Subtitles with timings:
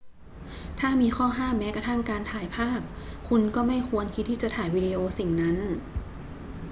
[0.79, 2.81] ถ้ามีข้อห้ามแม้กระทั่งการถ่ายภาพ
[3.27, 5.57] คุณก็ไม่ควรคิดที่จะถ่ายวิดีโอสิ่งนั้น